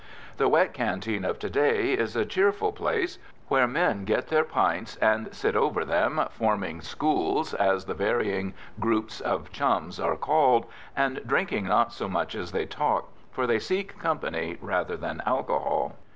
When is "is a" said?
1.93-2.25